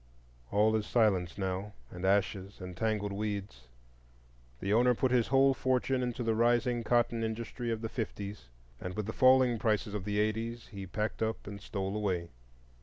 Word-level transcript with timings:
All 0.49 0.75
is 0.75 0.87
silence 0.87 1.37
now, 1.37 1.73
and 1.91 2.03
ashes, 2.05 2.59
and 2.59 2.75
tangled 2.75 3.11
weeds. 3.13 3.67
The 4.59 4.73
owner 4.73 4.95
put 4.95 5.11
his 5.11 5.27
whole 5.27 5.53
fortune 5.53 6.01
into 6.01 6.23
the 6.23 6.33
rising 6.33 6.83
cotton 6.83 7.23
industry 7.23 7.69
of 7.69 7.81
the 7.81 7.87
fifties, 7.89 8.47
and 8.79 8.95
with 8.95 9.05
the 9.05 9.13
falling 9.13 9.59
prices 9.59 9.93
of 9.93 10.03
the 10.05 10.17
eighties 10.17 10.69
he 10.71 10.87
packed 10.87 11.21
up 11.21 11.45
and 11.45 11.61
stole 11.61 11.95
away. 11.95 12.29